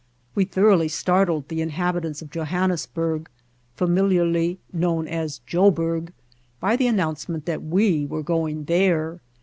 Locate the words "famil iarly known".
3.77-5.07